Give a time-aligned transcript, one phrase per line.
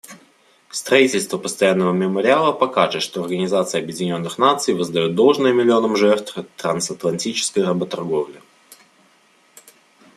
[0.71, 8.41] Строительство постоянного мемориала покажет, что Организация Объединенных Наций воздает должное миллионам жертв трансатлантической работорговли.